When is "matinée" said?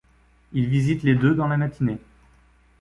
1.57-1.99